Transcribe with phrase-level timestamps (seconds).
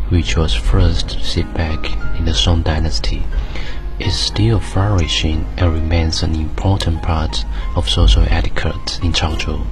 [0.09, 3.23] which was first set back in the Song Dynasty,
[3.99, 9.65] is still flourishing and remains an important part of social etiquette in Chaozhou.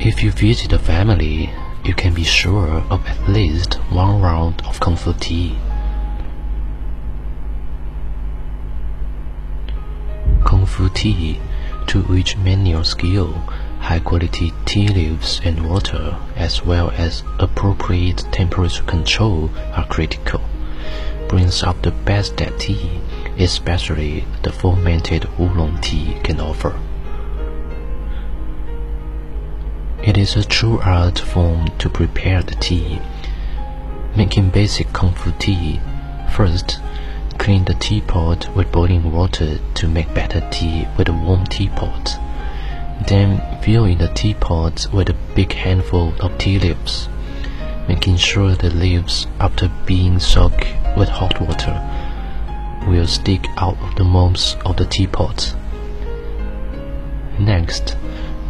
[0.00, 1.50] If you visit a family,
[1.84, 5.56] you can be sure of at least one round of Fu tea.
[10.44, 11.40] Kung Fu tea,
[11.86, 13.42] to which manual skill,
[13.84, 20.40] high quality tea leaves and water, as well as appropriate temperature control are critical,
[21.28, 22.98] brings out the best that tea,
[23.38, 26.74] especially the fermented oolong tea, can offer.
[30.02, 33.00] It is a true art form to prepare the tea.
[34.16, 35.78] Making basic Kung Fu tea,
[36.32, 36.80] first,
[37.36, 42.18] clean the teapot with boiling water to make better tea with a warm teapot.
[43.06, 47.08] Then fill in the teapot with a big handful of tea leaves,
[47.88, 50.66] making sure the leaves, after being soaked
[50.96, 51.80] with hot water,
[52.86, 55.54] will stick out of the mouth of the teapot.
[57.38, 57.96] Next,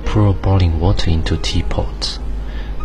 [0.05, 2.19] pour boiling water into teapot.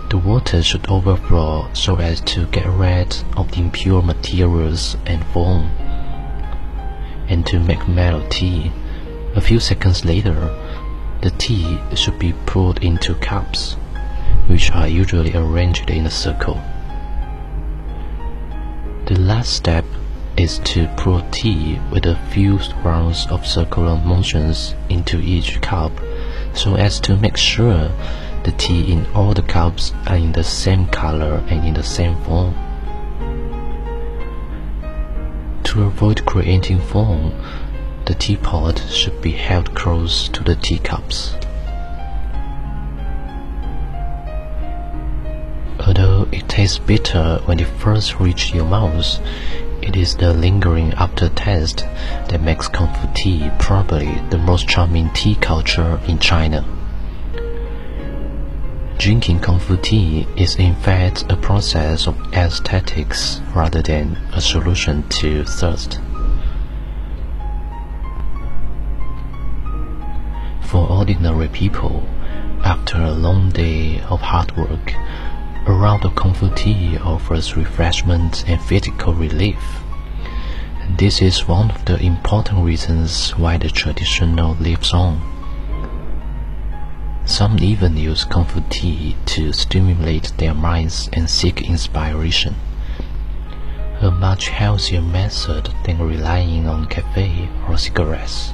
[0.09, 5.69] The water should overflow so as to get rid of the impure materials and foam.
[7.27, 8.71] And to make mellow tea,
[9.35, 10.49] a few seconds later,
[11.21, 13.73] the tea should be poured into cups,
[14.47, 16.61] which are usually arranged in a circle.
[19.05, 19.85] The last step
[20.37, 25.91] is to pour tea with a few rounds of circular motions into each cup
[26.53, 27.91] so as to make sure
[28.43, 32.15] the tea in all the cups are in the same color and in the same
[32.23, 32.53] form.
[35.65, 37.33] To avoid creating foam,
[38.09, 41.35] the teapot should be held close to the teacups.
[45.85, 49.19] Although it tastes bitter when it first reaches your mouth,
[49.83, 51.85] it is the lingering aftertaste
[52.29, 56.65] that makes Fu tea probably the most charming tea culture in China.
[58.97, 65.43] Drinking Fu tea is in fact a process of aesthetics rather than a solution to
[65.45, 65.99] thirst.
[70.69, 72.07] For ordinary people,
[72.63, 74.93] after a long day of hard work,
[75.65, 79.81] a round of Fu tea offers refreshment and physical relief.
[80.95, 85.19] This is one of the important reasons why the traditional lives on.
[87.25, 92.53] Some even use Fu tea to stimulate their minds and seek inspiration.
[94.01, 98.53] A much healthier method than relying on cafe or cigarettes.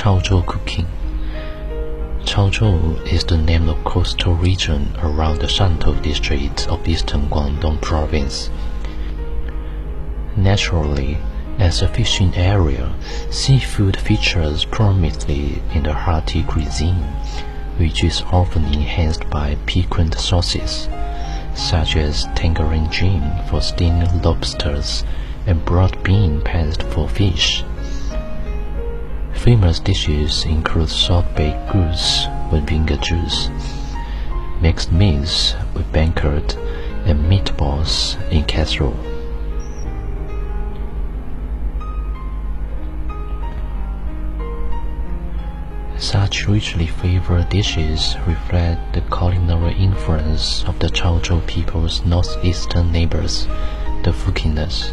[0.00, 0.86] Chaozhou cooking.
[2.24, 8.48] Chaozhou is the name of coastal region around the Shantou district of eastern Guangdong province.
[10.38, 11.18] Naturally,
[11.58, 12.94] As a fishing area,
[13.28, 17.04] seafood features prominently in the hearty cuisine,
[17.76, 20.88] which is often enhanced by piquant sauces,
[21.54, 25.04] such as tangerine gin for steamed lobsters
[25.46, 27.64] and broad bean paste for fish.
[29.44, 33.48] Famous dishes include salt-baked goose with vinegar juice,
[34.60, 36.58] mixed meats with banquet,
[37.06, 38.94] and meatballs in casserole.
[45.96, 53.46] Such richly flavored dishes reflect the culinary influence of the Chaozhou people's northeastern neighbors,
[54.04, 54.92] the Fukieners.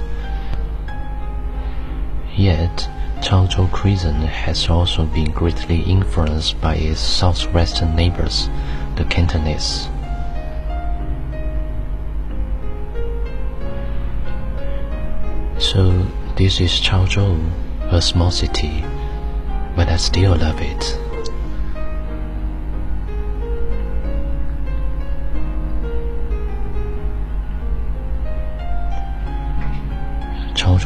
[2.33, 2.89] Yet,
[3.21, 8.49] Chaozhou cuisine has also been greatly influenced by its southwestern neighbors,
[8.95, 9.89] the Cantonese.
[15.59, 16.05] So,
[16.35, 17.51] this is Chaozhou,
[17.91, 18.83] a small city
[19.77, 21.06] but I still love it.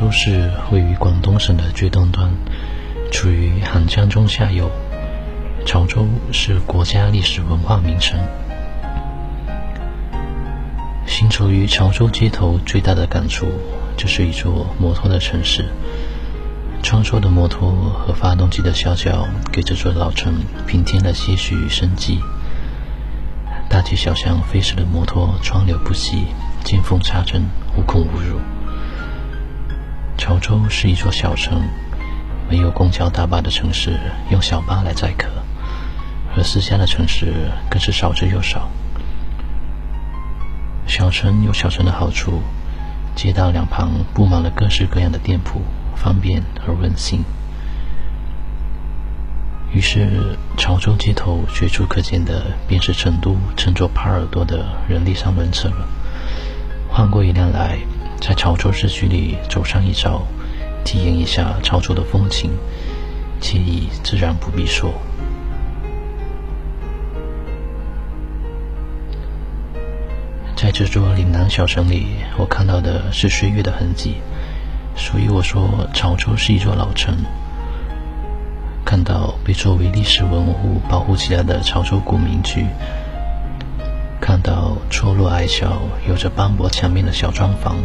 [0.02, 2.28] 州市位于广东省的最东端，
[3.12, 4.68] 处于杭江中下游。
[5.64, 8.20] 潮州是国家历史文化名城。
[11.06, 13.46] 行走于潮州街头，最大的感触
[13.96, 15.70] 就是一座摩托的城市。
[16.82, 20.34] 穿梭的摩托和发动机的啸叫，给这座老城
[20.66, 22.20] 平添了些许生机。
[23.70, 26.26] 大街小巷飞驰的摩托，川流不息，
[26.64, 27.44] 见缝插针，
[27.78, 28.40] 无孔不入。
[30.32, 31.62] 潮州是一座小城，
[32.50, 34.00] 没有公交大巴的城市，
[34.30, 35.28] 用小巴来载客；
[36.38, 38.70] 而私家的城市更是少之又少。
[40.88, 42.42] 小城有小城的好处，
[43.14, 45.62] 街道两旁布满了各式各样的店铺。
[45.98, 47.24] 方便而温馨。
[49.74, 55.88] 于是，潮州街头随处可见的便是成都乘坐耙耳朵的人力三轮车了。
[56.90, 57.78] 换过一辆来，
[58.22, 60.22] 在潮州市区里走上一遭，
[60.86, 62.52] 体验一下潮州的风情，
[63.42, 64.94] 惬意自然不必说。
[70.56, 74.18] 在这座岭南小城里，我看到的是岁月的痕迹。
[74.96, 77.18] 所以我说，潮州是一座老城。
[78.86, 82.68] 看到被作为历史文物保护起来的潮州古民居，
[84.20, 87.78] 看到错落矮小、有着斑驳墙面的小砖房，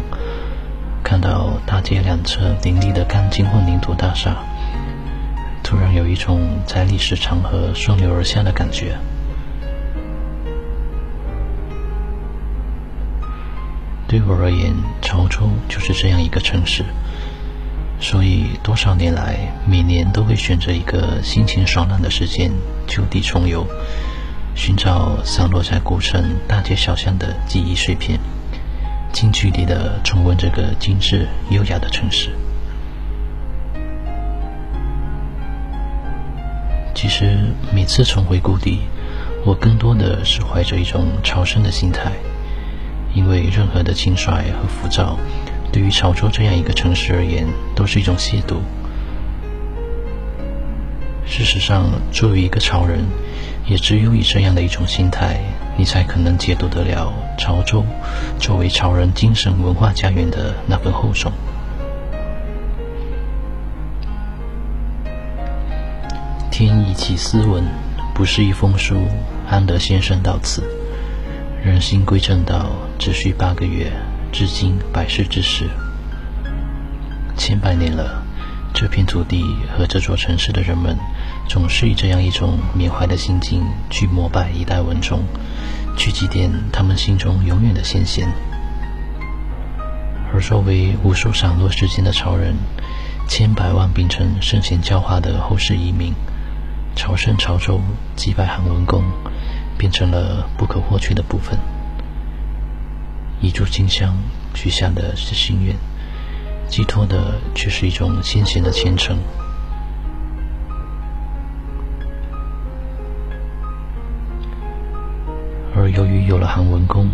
[1.09, 4.35] 看到大街两侧林立的钢筋混凝土大厦，
[5.63, 8.97] 突然有一种在历史长河顺流而下的感觉。
[14.05, 16.83] 对我而言，潮州就是这样一个城市，
[18.01, 22.51] 所以多少年来，每年都会选择一个心情爽朗的时间
[22.85, 23.65] 就地重游，
[24.55, 28.19] 寻找散落在古城大街小巷的记忆碎片，
[29.19, 32.29] 近距离的重温这个精致优雅的城市。
[36.93, 38.81] 其实每次重回故地，
[39.43, 42.11] 我更多的是怀着一种朝圣的心态。
[43.15, 45.17] 因为任何的轻率和浮躁，
[45.73, 48.57] 对于潮州这样一个城市而言，都是一种亵渎。
[51.25, 52.99] 事实上，作为一个潮人，
[53.65, 55.39] 也只有以这样的一种心态，
[55.77, 57.85] 你才可能解读得了潮州
[58.39, 61.31] 作为潮人精神文化家园的那份厚重。
[66.49, 67.63] 天意起斯文，
[68.15, 68.95] 不是一封书。
[69.47, 70.63] 安德先生到此。
[71.63, 73.91] 人心归正道，只需八个月，
[74.31, 75.69] 至今百世之事。
[77.37, 78.23] 千百年了，
[78.79, 79.43] 这片土地
[79.75, 80.95] 和这座城市的人们，
[81.49, 85.23] 总是以这样一种缅怀的心境去膜拜一代文宗，
[85.97, 88.31] 去祭奠他们心中永远的先贤。
[90.31, 92.53] 而作为无数散落世间的潮人，
[93.27, 96.13] 千百万秉承圣贤教化的后世遗民，
[96.95, 97.81] 朝圣潮州，
[98.15, 99.03] 祭拜韩文公。
[99.75, 101.57] 变成了不可或缺的部分。
[103.41, 104.15] 一炷清香，
[104.53, 105.75] 许下的是心愿，
[106.69, 109.17] 寄托的却是一种先贤的虔诚。
[115.75, 117.09] 而由于有了韩文公，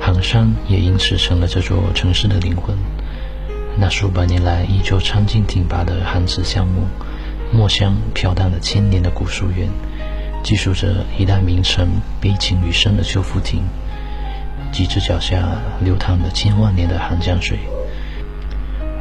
[0.00, 2.76] 韩山也因此成了这座城市的灵魂。
[3.78, 6.86] 那数百年来依旧苍劲挺拔的韩祠橡木，
[7.50, 9.68] 墨香飘荡了千年的古书院。
[10.42, 11.88] 记述着一代名臣
[12.20, 13.62] 悲情余生的修复亭，
[14.72, 17.58] 几只脚下流淌着千万年的杭江水，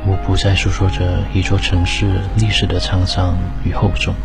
[0.03, 4.15] 我不再诉说着一座城市历史的沧桑与厚重。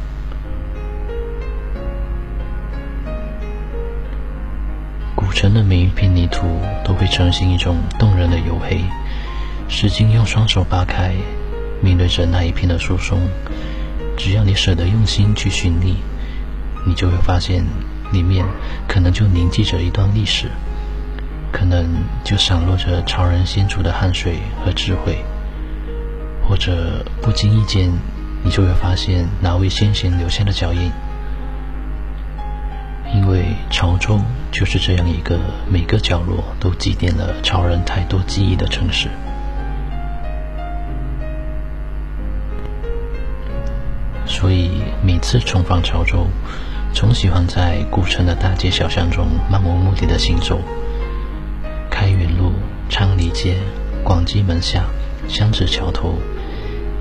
[5.15, 6.47] 古城的每一片泥土
[6.83, 8.81] 都会呈现一种动人的黝黑，
[9.69, 11.13] 使劲用双手扒开，
[11.83, 13.21] 面对着那一片的疏松。
[14.17, 15.97] 只要你舍得用心去寻觅，
[16.87, 17.63] 你就会发现，
[18.13, 18.47] 里面
[18.89, 20.49] 可能就凝记着一段历史，
[21.53, 21.87] 可能
[22.25, 25.23] 就散落着超人先祖的汗水和智慧。
[26.49, 27.91] 或者不经意间，
[28.43, 30.91] 你就会发现哪位先贤留下的脚印。
[33.15, 35.39] 因为潮州就是这样一个
[35.69, 39.09] 每个角落都积淀了潮人太多记忆的城市，
[44.27, 46.27] 所以每次重访潮州，
[46.93, 50.61] 总喜欢在古城的大街小巷中漫无目的的行走。
[51.89, 52.53] 开元路、
[52.91, 53.57] 昌黎街、
[54.05, 54.85] 广济门下、
[55.29, 56.19] 香子桥头。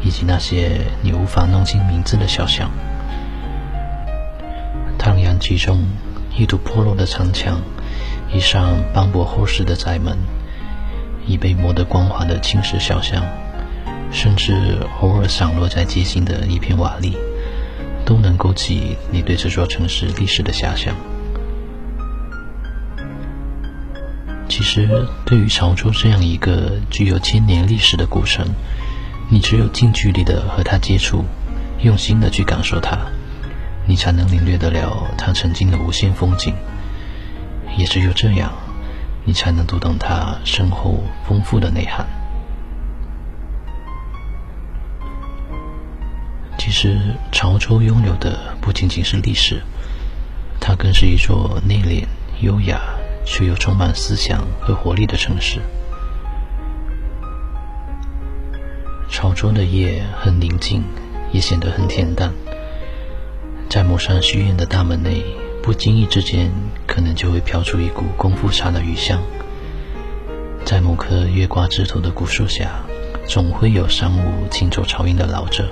[0.05, 2.69] 以及那些你无法弄清名字的小巷，
[4.99, 5.83] 唐阳其中
[6.37, 7.59] 一堵破落的城墙，
[8.31, 10.15] 一扇斑驳厚实的宅门，
[11.25, 13.23] 一被磨得光滑的青石小巷，
[14.11, 17.15] 甚至偶尔散落在街心的一片瓦砾，
[18.05, 20.95] 都能勾起你对这座城市历史的遐想。
[24.47, 28.45] 其实，对于潮州这样一个具有千年历史的古城，
[29.27, 31.25] 你只有近距离的和它接触，
[31.81, 32.97] 用心的去感受它，
[33.87, 36.53] 你才能领略得了它曾经的无限风景。
[37.77, 38.53] 也只有这样，
[39.25, 42.05] 你才能读懂它深厚丰富的内涵。
[46.57, 49.61] 其实，潮州拥有的不仅仅是历史，
[50.59, 52.05] 它更是一座内敛、
[52.41, 52.79] 优雅
[53.25, 55.59] 却又充满思想和活力的城市。
[59.25, 60.83] 潮州的夜很宁静，
[61.31, 62.31] 也显得很恬淡。
[63.67, 65.23] 在某扇虚掩的大门内，
[65.63, 66.51] 不经意之间，
[66.85, 69.19] 可能就会飘出一股功夫茶的余香。
[70.63, 72.83] 在某棵月挂枝头的古树下，
[73.25, 75.69] 总会有三五行走潮音的老者，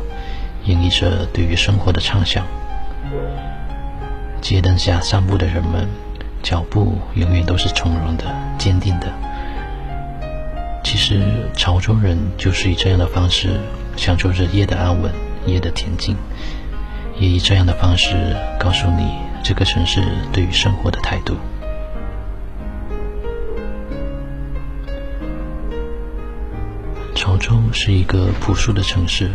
[0.66, 2.48] 演绎着对于生活的畅想。
[4.42, 5.88] 街灯下散步的人们，
[6.42, 8.26] 脚步永远都是从容的、
[8.58, 9.14] 坚定的。
[10.94, 13.60] 其实，潮州人就是以这样的方式
[13.98, 15.12] 享受着夜的安稳、
[15.48, 16.16] 夜的恬静，
[17.20, 19.12] 也以这样的方式告诉你
[19.44, 21.36] 这个城市对于生活的态度。
[27.16, 29.32] 潮州是一个朴素的城市，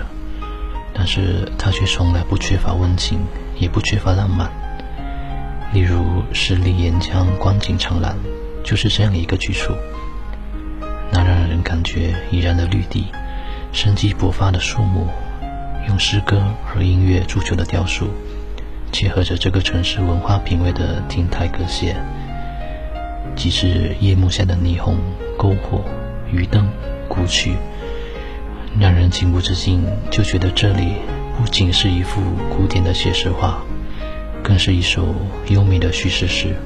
[0.95, 3.19] 但是它却从来不缺乏温情，
[3.59, 4.49] 也不缺乏浪漫。
[5.73, 8.17] 例如十里沿江光景长廊，
[8.63, 9.73] 就是这样一个居处。
[11.69, 13.09] 感觉怡然的绿地，
[13.75, 15.07] 生机勃发的树木，
[15.87, 18.09] 用诗歌和音乐铸就的雕塑，
[18.91, 21.95] 结合着这个城市文化品味的亭台阁榭，
[23.37, 24.97] 即是夜幕下的霓虹、
[25.37, 25.85] 篝火、
[26.33, 26.67] 鱼灯、
[27.07, 27.53] 古曲，
[28.81, 30.95] 让人情不自禁就觉得这里
[31.37, 33.63] 不仅是一幅古典的写实画，
[34.43, 35.07] 更是一首
[35.51, 36.57] 优美的叙事诗。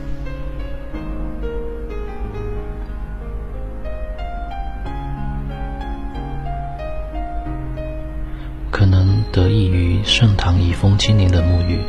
[10.23, 11.81] 盛唐遗风千年的沐浴，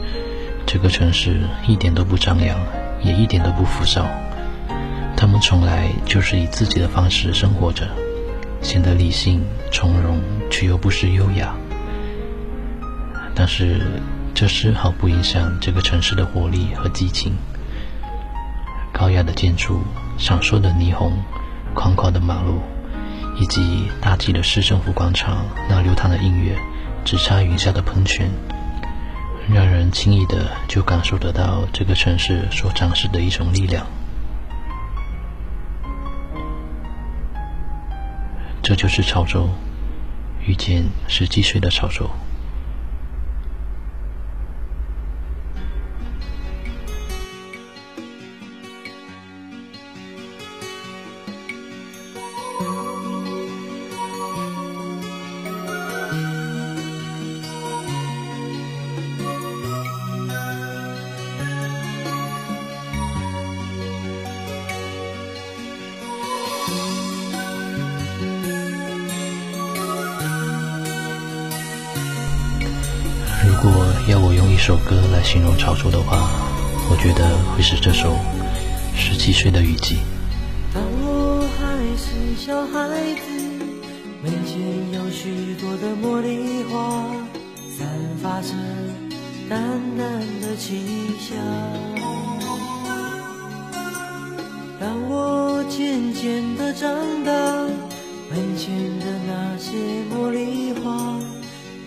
[0.66, 2.58] 这个城市一点都不张扬，
[3.04, 4.08] 也一点都不浮躁。
[5.16, 7.88] 他们从来就是以自己的方式生活着，
[8.60, 11.56] 显得理性从容，却又不失优雅。
[13.36, 14.02] 但是
[14.34, 17.34] 这丝毫不影响这个城市的活力和激情。
[18.92, 19.84] 高雅的建筑、
[20.18, 21.14] 闪烁的霓虹、
[21.76, 22.64] 宽阔的马路，
[23.40, 26.58] 以及大气的市政府广场那流淌的音乐。
[27.06, 28.30] 直插云下的喷泉，
[29.54, 33.86] 让人轻易的就感受得到这个城市所展示的一种力量。
[38.62, 39.50] 这就是潮州，
[40.48, 42.10] 遇见十几岁的潮州。
[74.54, 76.30] 一首歌来形容潮州的话，
[76.90, 78.14] 我觉得会是这首
[78.96, 79.96] 《十七岁的雨季》。
[80.72, 83.26] 当我还是小孩子，
[84.22, 84.62] 门前
[84.94, 87.04] 有许多的茉莉花，
[87.76, 87.90] 散
[88.22, 88.54] 发着
[89.50, 89.60] 淡
[89.98, 90.80] 淡的清
[91.20, 91.36] 香。
[94.80, 96.90] 当我渐渐的长
[97.26, 97.32] 大，
[98.30, 99.74] 门前的那些
[100.14, 101.18] 茉莉花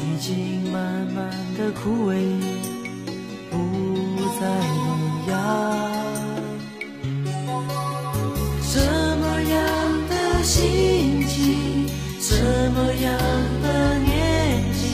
[0.01, 2.13] 已经慢慢的枯萎，
[3.51, 3.57] 不
[4.39, 4.47] 再
[4.77, 5.33] 萌芽。
[8.63, 8.79] 什
[9.19, 9.57] 么样
[10.11, 11.89] 的心情，
[12.21, 12.35] 什
[12.73, 13.11] 么样
[13.63, 14.85] 的年纪，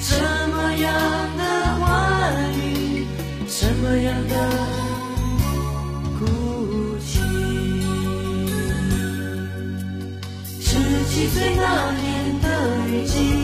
[0.00, 0.16] 什
[0.48, 0.90] 么样
[1.36, 1.42] 的
[1.80, 1.84] 话
[2.56, 3.06] 语，
[3.46, 4.34] 什么样的
[6.18, 6.24] 哭
[6.98, 7.20] 泣？
[10.60, 10.70] 十
[11.10, 12.46] 七岁那年的
[12.88, 13.43] 雨季，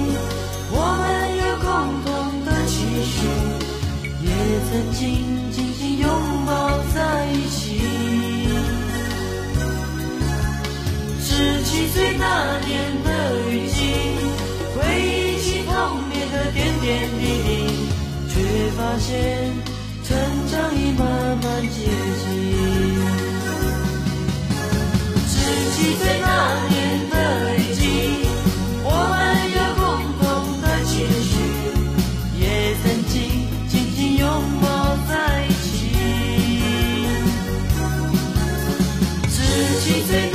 [4.70, 6.08] 曾经紧紧拥
[6.46, 7.80] 抱在一起。
[11.20, 13.08] 十七岁那年的
[13.50, 13.80] 雨季，
[14.76, 17.48] 回忆起童年的点点滴滴，
[18.28, 18.34] 却
[18.76, 19.10] 发现
[39.90, 40.29] 十七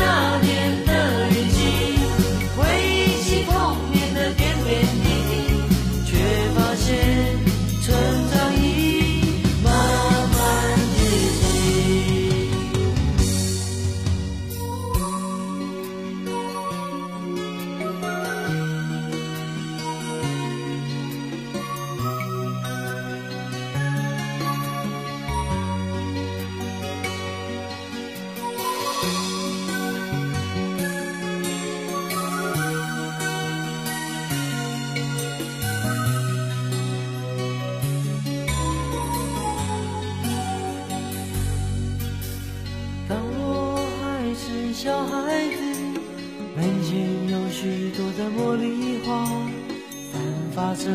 [50.76, 50.92] 着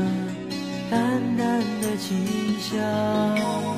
[0.91, 3.70] 淡淡的清香。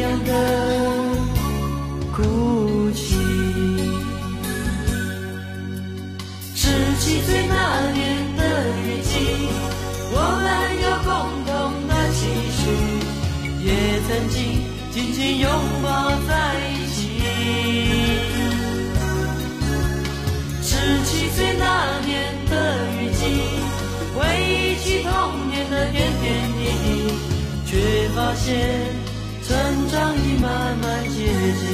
[0.00, 0.30] 样的
[2.12, 3.16] 哭泣？
[6.54, 6.68] 十
[7.00, 7.96] 七岁那年
[8.36, 8.40] 的
[8.84, 9.10] 雨季，
[10.12, 10.46] 我们
[10.82, 11.10] 有共
[11.46, 11.48] 同
[11.88, 12.18] 的期
[12.58, 12.60] 许，
[13.64, 13.66] 也
[14.06, 14.36] 曾经
[14.90, 15.48] 紧紧拥
[15.82, 15.86] 抱
[16.26, 16.30] 在
[16.68, 16.96] 一起。
[20.62, 20.70] 十
[21.04, 21.64] 七岁那
[22.06, 22.08] 年
[22.50, 22.52] 的
[23.00, 23.20] 雨季，
[24.14, 25.10] 回忆起童
[25.48, 26.86] 年的点点滴滴，
[27.66, 27.70] 却
[28.14, 28.46] 发现
[29.48, 29.56] 成
[29.88, 31.68] 长已慢慢接近。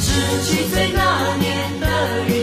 [0.00, 0.06] 十
[0.44, 1.86] 七岁那年的
[2.28, 2.37] 雨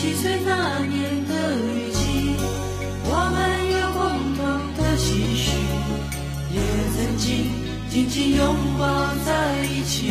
[0.00, 2.34] 七岁那年的雨季，
[3.04, 3.36] 我们
[3.70, 4.00] 有共
[4.34, 4.40] 同
[4.74, 5.52] 的期许，
[6.54, 6.56] 也
[6.96, 7.52] 曾经
[7.90, 8.82] 紧紧拥抱
[9.26, 9.28] 在
[9.66, 10.10] 一起。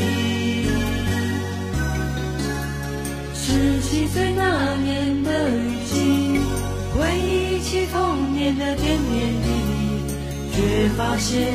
[3.33, 6.39] 十七岁那年的雨季，
[6.93, 9.01] 回忆起童年的点点
[9.41, 9.47] 滴
[10.05, 10.13] 滴，
[10.53, 11.51] 却发现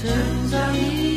[0.00, 0.10] 成
[0.50, 1.07] 长已。